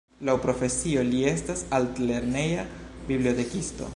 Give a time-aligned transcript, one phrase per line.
[0.27, 2.67] Laŭ profesio, li estas altlerneja
[3.13, 3.89] bibliotekisto.